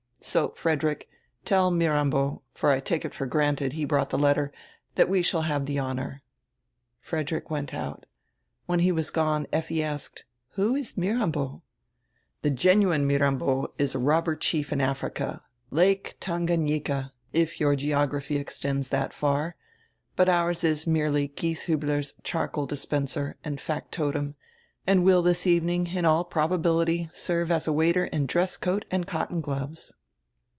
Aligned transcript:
So, 0.23 0.49
Frederick, 0.49 1.09
tell 1.45 1.71
Mirambo, 1.71 2.43
for 2.53 2.69
I 2.69 2.79
take 2.79 3.03
it 3.05 3.15
for 3.15 3.25
granted 3.25 3.73
he 3.73 3.85
brought 3.85 4.11
the 4.11 4.19
letter, 4.19 4.51
that 4.93 5.09
we 5.09 5.23
shall 5.23 5.41
have 5.41 5.65
the 5.65 5.79
honor." 5.79 6.21
Frederick 6.99 7.49
went 7.49 7.73
out 7.73 8.05
When 8.67 8.81
he 8.81 8.91
was 8.91 9.09
gone 9.09 9.47
Effi 9.51 9.81
asked: 9.81 10.25
"Who 10.49 10.75
is 10.75 10.95
Mirambo?" 10.95 11.63
"The 12.43 12.51
genuine 12.51 13.07
Mirambo 13.07 13.73
is 13.79 13.95
a 13.95 13.99
robber 13.99 14.35
chief 14.35 14.71
in 14.71 14.79
Africa— 14.79 15.41
Lake 15.81 16.17
Tanganyika, 16.19 17.13
if 17.33 17.59
your 17.59 17.75
geography 17.75 18.37
extends 18.37 18.89
that 18.89 19.13
far— 19.13 19.55
but 20.15 20.29
ours 20.29 20.63
is 20.63 20.85
merely 20.85 21.29
Gieshiibler's 21.29 22.13
charcoal 22.23 22.67
dispenser 22.67 23.37
and 23.43 23.59
factotum, 23.59 24.35
and 24.85 25.03
will 25.03 25.23
this 25.23 25.47
evening, 25.47 25.87
in 25.87 26.05
all 26.05 26.23
probability, 26.23 27.09
serve 27.11 27.49
as 27.49 27.67
a 27.67 27.73
waiter 27.73 28.05
in 28.05 28.27
dress 28.27 28.55
coat 28.55 28.85
and 28.91 29.07
cotton 29.07 29.41
gloves." 29.41 29.91